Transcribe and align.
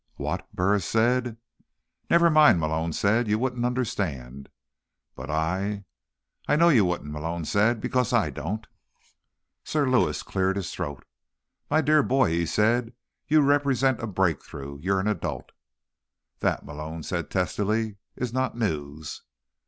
"What?" 0.15 0.51
Burris 0.55 0.85
said. 0.85 1.37
"Never 2.09 2.31
mind," 2.31 2.59
Malone 2.59 2.91
said. 2.91 3.27
"You 3.27 3.37
wouldn't 3.37 3.63
understand." 3.63 4.49
"But 5.15 5.29
I—" 5.29 5.85
"I 6.47 6.55
know 6.55 6.69
you 6.69 6.85
wouldn't," 6.85 7.11
Malone 7.11 7.45
said, 7.45 7.79
"because 7.79 8.11
I 8.11 8.31
don't." 8.31 8.65
Sir 9.63 9.87
Lewis 9.87 10.23
cleared 10.23 10.55
his 10.55 10.71
throat 10.73 11.05
"My 11.69 11.81
dear 11.81 12.01
boy," 12.01 12.31
he 12.31 12.47
said, 12.47 12.93
"you 13.27 13.41
represent 13.41 14.01
a 14.01 14.07
breakthrough. 14.07 14.79
You 14.79 14.93
are 14.95 14.99
an 14.99 15.07
adult." 15.07 15.51
"That," 16.39 16.65
Malone 16.65 17.03
said 17.03 17.29
testily, 17.29 17.97
"is 18.15 18.33
not 18.33 18.57
news." 18.57 19.21